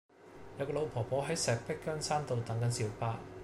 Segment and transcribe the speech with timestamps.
[0.57, 3.19] 有個老婆婆喺石壁羌山道等緊小巴